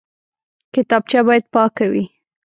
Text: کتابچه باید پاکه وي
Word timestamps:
کتابچه 0.73 1.19
باید 1.27 1.45
پاکه 1.53 1.85
وي 1.91 2.05